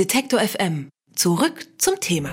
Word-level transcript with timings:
Detektor 0.00 0.40
FM. 0.40 0.88
Zurück 1.14 1.66
zum 1.76 2.00
Thema. 2.00 2.30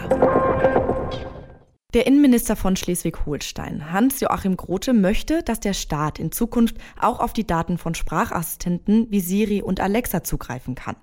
Der 1.94 2.08
Innenminister 2.08 2.56
von 2.56 2.78
Schleswig-Holstein, 2.78 3.92
Hans-Joachim 3.92 4.56
Grote, 4.56 4.94
möchte, 4.94 5.44
dass 5.44 5.60
der 5.60 5.74
Staat 5.74 6.18
in 6.18 6.32
Zukunft 6.32 6.78
auch 6.98 7.20
auf 7.20 7.34
die 7.34 7.46
Daten 7.46 7.78
von 7.78 7.94
Sprachassistenten 7.94 9.08
wie 9.12 9.20
Siri 9.20 9.62
und 9.62 9.82
Alexa 9.82 10.24
zugreifen 10.24 10.76
kann. 10.76 10.96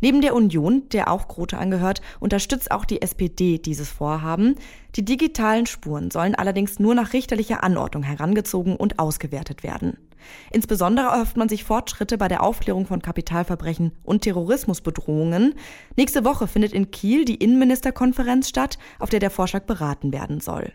Neben 0.00 0.22
der 0.22 0.34
Union, 0.34 0.88
der 0.88 1.10
auch 1.10 1.28
Grote 1.28 1.58
angehört, 1.58 2.00
unterstützt 2.18 2.70
auch 2.70 2.86
die 2.86 3.02
SPD 3.02 3.58
dieses 3.58 3.90
Vorhaben. 3.90 4.54
Die 4.94 5.04
digitalen 5.04 5.66
Spuren 5.66 6.10
sollen 6.10 6.34
allerdings 6.34 6.78
nur 6.78 6.94
nach 6.94 7.12
richterlicher 7.12 7.62
Anordnung 7.62 8.04
herangezogen 8.04 8.76
und 8.76 8.98
ausgewertet 8.98 9.62
werden. 9.62 9.98
Insbesondere 10.50 11.06
erhofft 11.06 11.36
man 11.36 11.48
sich 11.48 11.64
Fortschritte 11.64 12.18
bei 12.18 12.28
der 12.28 12.42
Aufklärung 12.42 12.86
von 12.86 13.02
Kapitalverbrechen 13.02 13.92
und 14.02 14.22
Terrorismusbedrohungen. 14.22 15.54
Nächste 15.96 16.24
Woche 16.24 16.46
findet 16.46 16.72
in 16.72 16.90
Kiel 16.90 17.24
die 17.24 17.36
Innenministerkonferenz 17.36 18.48
statt, 18.48 18.78
auf 18.98 19.10
der 19.10 19.20
der 19.20 19.30
Vorschlag 19.30 19.64
beraten 19.64 20.12
werden 20.12 20.40
soll. 20.40 20.72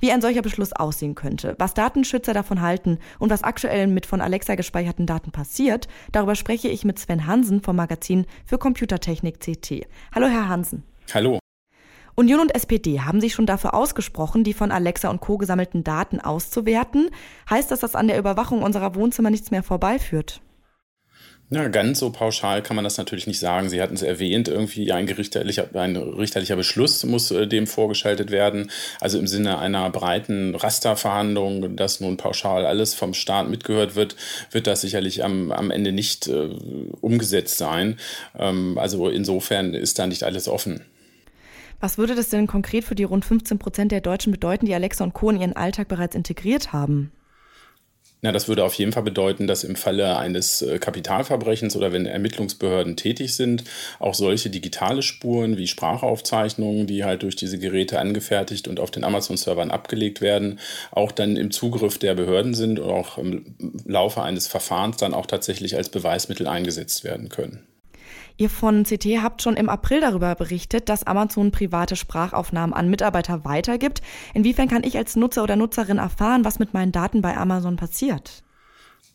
Wie 0.00 0.12
ein 0.12 0.20
solcher 0.20 0.42
Beschluss 0.42 0.72
aussehen 0.72 1.14
könnte, 1.14 1.54
was 1.58 1.74
Datenschützer 1.74 2.32
davon 2.32 2.60
halten 2.60 2.98
und 3.18 3.30
was 3.30 3.42
aktuell 3.42 3.86
mit 3.86 4.06
von 4.06 4.20
Alexa 4.20 4.54
gespeicherten 4.54 5.06
Daten 5.06 5.32
passiert, 5.32 5.88
darüber 6.12 6.34
spreche 6.34 6.68
ich 6.68 6.84
mit 6.84 6.98
Sven 6.98 7.26
Hansen 7.26 7.62
vom 7.62 7.76
Magazin 7.76 8.26
für 8.44 8.58
Computertechnik 8.58 9.40
CT. 9.40 9.86
Hallo, 10.14 10.26
Herr 10.26 10.48
Hansen. 10.48 10.84
Hallo. 11.12 11.43
Union 12.16 12.40
und 12.40 12.54
SPD 12.54 13.00
haben 13.00 13.20
sich 13.20 13.34
schon 13.34 13.46
dafür 13.46 13.74
ausgesprochen, 13.74 14.44
die 14.44 14.52
von 14.52 14.70
Alexa 14.70 15.10
und 15.10 15.20
Co. 15.20 15.36
gesammelten 15.36 15.82
Daten 15.82 16.20
auszuwerten. 16.20 17.10
Heißt 17.50 17.70
das, 17.70 17.80
dass 17.80 17.96
an 17.96 18.06
der 18.06 18.18
Überwachung 18.18 18.62
unserer 18.62 18.94
Wohnzimmer 18.94 19.30
nichts 19.30 19.50
mehr 19.50 19.64
vorbeiführt? 19.64 20.40
Ja, 21.50 21.68
ganz 21.68 21.98
so 21.98 22.10
pauschal 22.10 22.62
kann 22.62 22.74
man 22.74 22.84
das 22.84 22.96
natürlich 22.96 23.26
nicht 23.26 23.38
sagen. 23.38 23.68
Sie 23.68 23.82
hatten 23.82 23.94
es 23.94 24.02
erwähnt, 24.02 24.48
irgendwie 24.48 24.92
ein, 24.92 25.06
richterlicher, 25.08 25.68
ein 25.74 25.96
richterlicher 25.96 26.56
Beschluss 26.56 27.04
muss 27.04 27.30
äh, 27.32 27.46
dem 27.46 27.66
vorgeschaltet 27.66 28.30
werden. 28.30 28.70
Also 29.00 29.18
im 29.18 29.26
Sinne 29.26 29.58
einer 29.58 29.90
breiten 29.90 30.54
Rasterverhandlung, 30.54 31.76
dass 31.76 32.00
nun 32.00 32.16
pauschal 32.16 32.64
alles 32.64 32.94
vom 32.94 33.12
Staat 33.12 33.50
mitgehört 33.50 33.94
wird, 33.94 34.16
wird 34.52 34.66
das 34.66 34.80
sicherlich 34.80 35.22
am, 35.22 35.52
am 35.52 35.70
Ende 35.70 35.92
nicht 35.92 36.28
äh, 36.28 36.48
umgesetzt 37.02 37.58
sein. 37.58 37.98
Ähm, 38.38 38.78
also 38.78 39.08
insofern 39.08 39.74
ist 39.74 39.98
da 39.98 40.06
nicht 40.06 40.22
alles 40.24 40.48
offen. 40.48 40.80
Was 41.84 41.98
würde 41.98 42.14
das 42.14 42.30
denn 42.30 42.46
konkret 42.46 42.82
für 42.82 42.94
die 42.94 43.04
rund 43.04 43.26
15 43.26 43.58
Prozent 43.58 43.92
der 43.92 44.00
Deutschen 44.00 44.32
bedeuten, 44.32 44.64
die 44.64 44.72
Alexa 44.72 45.04
und 45.04 45.12
Co. 45.12 45.28
in 45.28 45.38
ihren 45.38 45.52
Alltag 45.52 45.86
bereits 45.86 46.14
integriert 46.14 46.72
haben? 46.72 47.12
Na, 48.22 48.32
das 48.32 48.48
würde 48.48 48.64
auf 48.64 48.72
jeden 48.72 48.92
Fall 48.92 49.02
bedeuten, 49.02 49.46
dass 49.46 49.64
im 49.64 49.76
Falle 49.76 50.16
eines 50.16 50.62
äh, 50.62 50.78
Kapitalverbrechens 50.78 51.76
oder 51.76 51.92
wenn 51.92 52.06
Ermittlungsbehörden 52.06 52.96
tätig 52.96 53.34
sind, 53.36 53.64
auch 53.98 54.14
solche 54.14 54.48
digitale 54.48 55.02
Spuren 55.02 55.58
wie 55.58 55.66
Sprachaufzeichnungen, 55.66 56.86
die 56.86 57.04
halt 57.04 57.22
durch 57.22 57.36
diese 57.36 57.58
Geräte 57.58 57.98
angefertigt 57.98 58.66
und 58.66 58.80
auf 58.80 58.90
den 58.90 59.04
Amazon-Servern 59.04 59.70
abgelegt 59.70 60.22
werden, 60.22 60.60
auch 60.90 61.12
dann 61.12 61.36
im 61.36 61.50
Zugriff 61.50 61.98
der 61.98 62.14
Behörden 62.14 62.54
sind 62.54 62.78
und 62.78 62.88
auch 62.88 63.18
im 63.18 63.56
Laufe 63.84 64.22
eines 64.22 64.46
Verfahrens 64.46 64.96
dann 64.96 65.12
auch 65.12 65.26
tatsächlich 65.26 65.76
als 65.76 65.90
Beweismittel 65.90 66.46
eingesetzt 66.46 67.04
werden 67.04 67.28
können. 67.28 67.66
Ihr 68.36 68.50
von 68.50 68.82
CT 68.82 69.22
habt 69.22 69.42
schon 69.42 69.56
im 69.56 69.68
April 69.68 70.00
darüber 70.00 70.34
berichtet, 70.34 70.88
dass 70.88 71.06
Amazon 71.06 71.52
private 71.52 71.94
Sprachaufnahmen 71.94 72.74
an 72.74 72.90
Mitarbeiter 72.90 73.44
weitergibt. 73.44 74.02
Inwiefern 74.34 74.68
kann 74.68 74.82
ich 74.82 74.96
als 74.96 75.14
Nutzer 75.14 75.44
oder 75.44 75.54
Nutzerin 75.54 75.98
erfahren, 75.98 76.44
was 76.44 76.58
mit 76.58 76.74
meinen 76.74 76.90
Daten 76.90 77.22
bei 77.22 77.36
Amazon 77.36 77.76
passiert? 77.76 78.42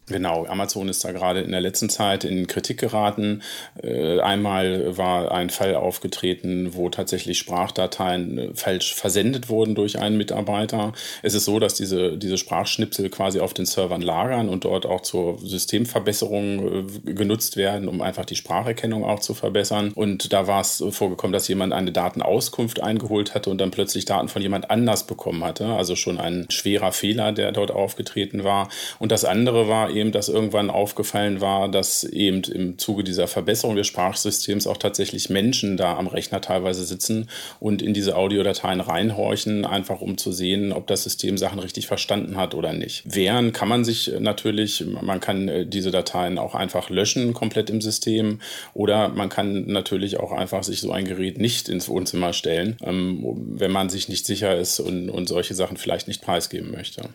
Genau, 0.09 0.45
Amazon 0.47 0.89
ist 0.89 1.05
da 1.05 1.11
gerade 1.11 1.41
in 1.41 1.51
der 1.51 1.61
letzten 1.61 1.87
Zeit 1.87 2.23
in 2.23 2.47
Kritik 2.47 2.79
geraten. 2.79 3.43
Äh, 3.81 4.19
einmal 4.19 4.97
war 4.97 5.31
ein 5.31 5.51
Fall 5.51 5.75
aufgetreten, 5.75 6.73
wo 6.73 6.89
tatsächlich 6.89 7.37
Sprachdateien 7.37 8.37
äh, 8.39 8.49
falsch 8.55 8.95
versendet 8.95 9.49
wurden 9.49 9.75
durch 9.75 9.99
einen 9.99 10.17
Mitarbeiter. 10.17 10.93
Es 11.21 11.35
ist 11.35 11.45
so, 11.45 11.59
dass 11.59 11.75
diese, 11.75 12.17
diese 12.17 12.39
Sprachschnipsel 12.39 13.09
quasi 13.09 13.39
auf 13.39 13.53
den 13.53 13.67
Servern 13.67 14.01
lagern 14.01 14.49
und 14.49 14.65
dort 14.65 14.87
auch 14.87 15.01
zur 15.01 15.37
Systemverbesserung 15.37 16.87
äh, 17.07 17.13
genutzt 17.13 17.55
werden, 17.55 17.87
um 17.87 18.01
einfach 18.01 18.25
die 18.25 18.35
Spracherkennung 18.35 19.03
auch 19.03 19.19
zu 19.19 19.35
verbessern. 19.35 19.91
Und 19.93 20.33
da 20.33 20.47
war 20.47 20.61
es 20.61 20.83
vorgekommen, 20.89 21.33
dass 21.33 21.47
jemand 21.47 21.71
eine 21.71 21.91
Datenauskunft 21.91 22.81
eingeholt 22.81 23.35
hatte 23.35 23.51
und 23.51 23.61
dann 23.61 23.69
plötzlich 23.69 24.05
Daten 24.05 24.27
von 24.27 24.41
jemand 24.41 24.71
anders 24.71 25.05
bekommen 25.05 25.43
hatte. 25.43 25.67
Also 25.67 25.95
schon 25.95 26.19
ein 26.19 26.47
schwerer 26.49 26.93
Fehler, 26.93 27.31
der 27.31 27.51
dort 27.51 27.69
aufgetreten 27.69 28.43
war. 28.43 28.69
Und 28.97 29.11
das 29.11 29.23
andere 29.23 29.67
war 29.67 29.91
eben, 29.91 29.98
dass 30.11 30.29
irgendwann 30.29 30.69
aufgefallen 30.69 31.41
war, 31.41 31.69
dass 31.69 32.03
eben 32.03 32.43
im 32.43 32.77
Zuge 32.77 33.03
dieser 33.03 33.27
Verbesserung 33.27 33.75
des 33.75 33.87
Sprachsystems 33.87 34.67
auch 34.67 34.77
tatsächlich 34.77 35.29
Menschen 35.29 35.77
da 35.77 35.97
am 35.97 36.07
Rechner 36.07 36.41
teilweise 36.41 36.83
sitzen 36.83 37.29
und 37.59 37.81
in 37.81 37.93
diese 37.93 38.15
Audiodateien 38.15 38.81
reinhorchen, 38.81 39.65
einfach 39.65 40.01
um 40.01 40.17
zu 40.17 40.31
sehen, 40.31 40.71
ob 40.71 40.87
das 40.87 41.03
System 41.03 41.37
Sachen 41.37 41.59
richtig 41.59 41.87
verstanden 41.87 42.37
hat 42.37 42.55
oder 42.55 42.73
nicht. 42.73 43.03
Wehren 43.05 43.51
kann 43.51 43.67
man 43.67 43.83
sich 43.83 44.11
natürlich, 44.19 44.85
man 45.01 45.19
kann 45.19 45.47
äh, 45.47 45.65
diese 45.65 45.91
Dateien 45.91 46.37
auch 46.37 46.55
einfach 46.55 46.89
löschen 46.89 47.33
komplett 47.33 47.69
im 47.69 47.81
System 47.81 48.39
oder 48.73 49.09
man 49.09 49.29
kann 49.29 49.67
natürlich 49.67 50.19
auch 50.19 50.31
einfach 50.31 50.63
sich 50.63 50.81
so 50.81 50.91
ein 50.91 51.05
Gerät 51.05 51.37
nicht 51.37 51.69
ins 51.69 51.89
Wohnzimmer 51.89 52.33
stellen, 52.33 52.77
ähm, 52.81 53.23
wenn 53.59 53.71
man 53.71 53.89
sich 53.89 54.09
nicht 54.09 54.25
sicher 54.25 54.57
ist 54.57 54.79
und, 54.79 55.09
und 55.09 55.27
solche 55.27 55.53
Sachen 55.53 55.77
vielleicht 55.77 56.07
nicht 56.07 56.21
preisgeben 56.21 56.71
möchte. 56.71 57.09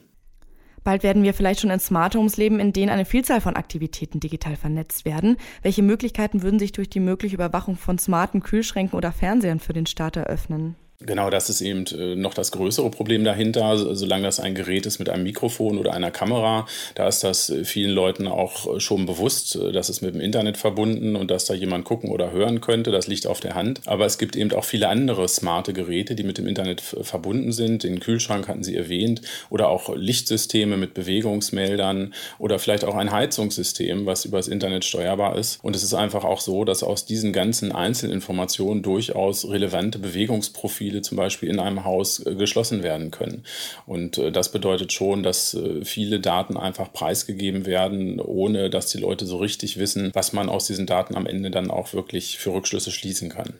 Bald 0.84 1.02
werden 1.02 1.22
wir 1.22 1.32
vielleicht 1.32 1.60
schon 1.60 1.70
in 1.70 1.80
Smart 1.80 2.14
Homes 2.14 2.36
leben, 2.36 2.60
in 2.60 2.74
denen 2.74 2.90
eine 2.90 3.06
Vielzahl 3.06 3.40
von 3.40 3.56
Aktivitäten 3.56 4.20
digital 4.20 4.54
vernetzt 4.54 5.06
werden. 5.06 5.38
Welche 5.62 5.82
Möglichkeiten 5.82 6.42
würden 6.42 6.58
sich 6.58 6.72
durch 6.72 6.90
die 6.90 7.00
mögliche 7.00 7.34
Überwachung 7.34 7.76
von 7.76 7.98
smarten 7.98 8.42
Kühlschränken 8.42 8.96
oder 8.96 9.10
Fernsehern 9.10 9.60
für 9.60 9.72
den 9.72 9.86
Staat 9.86 10.16
eröffnen? 10.16 10.76
Genau, 11.00 11.28
das 11.28 11.50
ist 11.50 11.60
eben 11.60 11.84
äh, 11.86 12.14
noch 12.14 12.34
das 12.34 12.52
größere 12.52 12.88
Problem 12.88 13.24
dahinter. 13.24 13.76
Solange 13.96 14.24
das 14.24 14.38
ein 14.38 14.54
Gerät 14.54 14.86
ist 14.86 15.00
mit 15.00 15.08
einem 15.08 15.24
Mikrofon 15.24 15.76
oder 15.76 15.92
einer 15.92 16.12
Kamera, 16.12 16.66
da 16.94 17.08
ist 17.08 17.24
das 17.24 17.50
äh, 17.50 17.64
vielen 17.64 17.90
Leuten 17.90 18.28
auch 18.28 18.76
äh, 18.76 18.80
schon 18.80 19.04
bewusst, 19.04 19.56
dass 19.56 19.88
es 19.88 20.02
mit 20.02 20.14
dem 20.14 20.20
Internet 20.20 20.56
verbunden 20.56 21.16
und 21.16 21.32
dass 21.32 21.46
da 21.46 21.54
jemand 21.54 21.84
gucken 21.84 22.10
oder 22.10 22.30
hören 22.30 22.60
könnte. 22.60 22.92
Das 22.92 23.08
liegt 23.08 23.26
auf 23.26 23.40
der 23.40 23.54
Hand. 23.56 23.80
Aber 23.86 24.06
es 24.06 24.18
gibt 24.18 24.36
eben 24.36 24.52
auch 24.52 24.64
viele 24.64 24.88
andere 24.88 25.28
smarte 25.28 25.72
Geräte, 25.72 26.14
die 26.14 26.22
mit 26.22 26.38
dem 26.38 26.46
Internet 26.46 26.80
verbunden 26.80 27.50
sind. 27.50 27.82
Den 27.82 27.98
Kühlschrank 27.98 28.46
hatten 28.46 28.62
Sie 28.62 28.76
erwähnt 28.76 29.20
oder 29.50 29.70
auch 29.70 29.94
Lichtsysteme 29.94 30.76
mit 30.76 30.94
Bewegungsmeldern 30.94 32.14
oder 32.38 32.60
vielleicht 32.60 32.84
auch 32.84 32.94
ein 32.94 33.10
Heizungssystem, 33.10 34.06
was 34.06 34.24
über 34.24 34.36
das 34.36 34.48
Internet 34.48 34.84
steuerbar 34.84 35.36
ist. 35.36 35.58
Und 35.62 35.74
es 35.74 35.82
ist 35.82 35.94
einfach 35.94 36.24
auch 36.24 36.40
so, 36.40 36.64
dass 36.64 36.84
aus 36.84 37.04
diesen 37.04 37.32
ganzen 37.32 37.72
Einzelinformationen 37.72 38.82
durchaus 38.82 39.48
relevante 39.48 39.98
Bewegungsprofile 39.98 40.83
Spiele 40.84 41.00
zum 41.00 41.16
Beispiel 41.16 41.48
in 41.48 41.60
einem 41.60 41.84
Haus 41.84 42.24
äh, 42.26 42.34
geschlossen 42.34 42.82
werden 42.82 43.10
können. 43.10 43.44
Und 43.86 44.18
äh, 44.18 44.30
das 44.30 44.52
bedeutet 44.52 44.92
schon, 44.92 45.22
dass 45.22 45.54
äh, 45.54 45.82
viele 45.82 46.20
Daten 46.20 46.58
einfach 46.58 46.92
preisgegeben 46.92 47.64
werden, 47.64 48.20
ohne 48.20 48.68
dass 48.68 48.88
die 48.88 48.98
Leute 48.98 49.24
so 49.24 49.38
richtig 49.38 49.78
wissen, 49.78 50.10
was 50.12 50.34
man 50.34 50.50
aus 50.50 50.66
diesen 50.66 50.84
Daten 50.84 51.16
am 51.16 51.24
Ende 51.24 51.50
dann 51.50 51.70
auch 51.70 51.94
wirklich 51.94 52.38
für 52.38 52.52
Rückschlüsse 52.52 52.90
schließen 52.90 53.30
kann. 53.30 53.54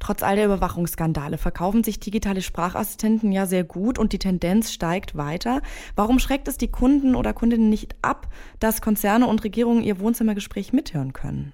Trotz 0.00 0.22
all 0.22 0.36
der 0.36 0.46
Überwachungsskandale 0.46 1.38
verkaufen 1.38 1.82
sich 1.82 1.98
digitale 1.98 2.42
Sprachassistenten 2.42 3.32
ja 3.32 3.46
sehr 3.46 3.64
gut 3.64 3.98
und 3.98 4.12
die 4.12 4.18
Tendenz 4.18 4.72
steigt 4.72 5.16
weiter. 5.16 5.62
Warum 5.96 6.18
schreckt 6.18 6.48
es 6.48 6.58
die 6.58 6.70
Kunden 6.70 7.14
oder 7.14 7.32
Kundinnen 7.32 7.70
nicht 7.70 7.96
ab, 8.02 8.28
dass 8.60 8.82
Konzerne 8.82 9.26
und 9.26 9.44
Regierungen 9.44 9.82
ihr 9.82 9.98
Wohnzimmergespräch 9.98 10.74
mithören 10.74 11.14
können? 11.14 11.52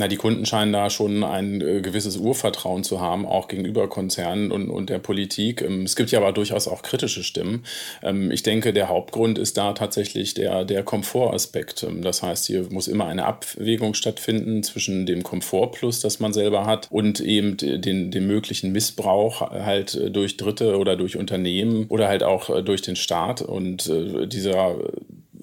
Na, 0.00 0.06
die 0.06 0.14
Kunden 0.14 0.46
scheinen 0.46 0.72
da 0.72 0.90
schon 0.90 1.24
ein 1.24 1.60
äh, 1.60 1.80
gewisses 1.80 2.18
Urvertrauen 2.18 2.84
zu 2.84 3.00
haben, 3.00 3.26
auch 3.26 3.48
gegenüber 3.48 3.88
Konzernen 3.88 4.52
und, 4.52 4.70
und 4.70 4.90
der 4.90 5.00
Politik. 5.00 5.60
Ähm, 5.60 5.82
es 5.82 5.96
gibt 5.96 6.12
ja 6.12 6.20
aber 6.20 6.30
durchaus 6.30 6.68
auch 6.68 6.82
kritische 6.82 7.24
Stimmen. 7.24 7.64
Ähm, 8.04 8.30
ich 8.30 8.44
denke, 8.44 8.72
der 8.72 8.88
Hauptgrund 8.88 9.38
ist 9.38 9.56
da 9.56 9.72
tatsächlich 9.72 10.34
der, 10.34 10.64
der 10.64 10.84
Komfortaspekt. 10.84 11.82
Ähm, 11.82 12.02
das 12.02 12.22
heißt, 12.22 12.46
hier 12.46 12.68
muss 12.70 12.86
immer 12.86 13.06
eine 13.06 13.24
Abwägung 13.24 13.94
stattfinden 13.94 14.62
zwischen 14.62 15.04
dem 15.04 15.24
Komfortplus, 15.24 15.98
das 15.98 16.20
man 16.20 16.32
selber 16.32 16.64
hat, 16.64 16.86
und 16.92 17.18
eben 17.18 17.56
den, 17.56 18.12
dem 18.12 18.26
möglichen 18.28 18.70
Missbrauch 18.70 19.50
halt 19.50 19.96
äh, 19.96 20.12
durch 20.12 20.36
Dritte 20.36 20.78
oder 20.78 20.94
durch 20.94 21.16
Unternehmen 21.16 21.86
oder 21.88 22.06
halt 22.06 22.22
auch 22.22 22.50
äh, 22.50 22.62
durch 22.62 22.82
den 22.82 22.94
Staat. 22.94 23.42
Und 23.42 23.88
äh, 23.88 24.28
dieser 24.28 24.76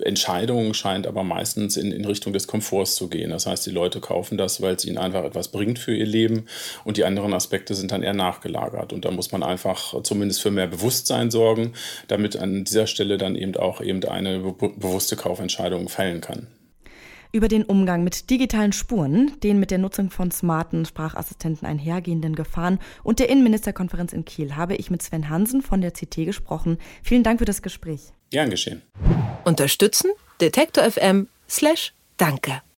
Entscheidung 0.06 0.74
scheint 0.74 1.07
aber 1.07 1.24
meistens 1.24 1.78
in, 1.78 1.92
in 1.92 2.06
Richtung 2.06 2.34
des 2.34 2.48
Komforts 2.48 2.96
zu 2.96 3.10
gehen. 3.10 3.31
Das 3.31 3.46
heißt, 3.46 3.66
die 3.66 3.72
Leute 3.72 4.00
kaufen 4.00 4.38
das, 4.38 4.62
weil 4.62 4.75
es 4.75 4.86
ihnen 4.86 4.98
einfach 4.98 5.24
etwas 5.24 5.50
bringt 5.50 5.80
für 5.80 5.96
ihr 5.96 6.06
Leben 6.06 6.46
und 6.84 6.98
die 6.98 7.06
anderen 7.06 7.34
Aspekte 7.34 7.74
sind 7.74 7.92
dann 7.92 8.04
eher 8.04 8.13
nachgelagert. 8.13 8.94
Und 8.94 9.06
da 9.06 9.12
muss 9.12 9.31
man 9.31 9.44
einfach 9.44 10.02
zumindest 10.04 10.42
für 10.42 10.52
mehr 10.52 10.68
Bewusstsein 10.68 11.31
sorgen, 11.31 11.74
damit 12.07 12.38
an 12.38 12.63
dieser 12.63 12.88
Stelle 12.88 13.18
dann 13.18 13.36
eben 13.36 13.56
auch 13.56 13.81
eben 13.81 14.04
eine 14.06 14.40
be 14.40 14.69
bewusste 14.75 15.16
Kaufentscheidung 15.16 15.90
fällen 15.90 16.22
kann. 16.22 16.48
Über 17.36 17.50
den 17.50 17.66
Umgang 17.66 18.06
mit 18.06 18.30
digitalen 18.30 18.72
Spuren, 18.72 19.38
den 19.44 19.60
mit 19.60 19.70
der 19.70 19.78
Nutzung 19.78 20.10
von 20.10 20.32
smarten 20.32 20.86
Sprachassistenten 20.86 21.68
einhergehenden 21.68 22.34
Gefahren 22.34 22.80
und 23.04 23.20
der 23.20 23.28
Innenministerkonferenz 23.28 24.14
in 24.14 24.24
Kiel 24.24 24.56
habe 24.56 24.78
ich 24.78 24.90
mit 24.90 25.04
Sven 25.04 25.28
Hansen 25.28 25.62
von 25.62 25.82
der 25.82 25.92
CT 25.92 26.16
gesprochen. 26.24 26.78
Vielen 27.04 27.24
Dank 27.24 27.40
für 27.40 27.46
das 27.46 27.62
Gespräch. 27.62 28.14
Gern 28.30 28.52
geschehen. 28.52 28.84
Unterstützen 29.44 30.12
Detektor 30.40 30.90
FM 30.90 31.28
slash 31.50 31.94
Danke. 32.16 32.62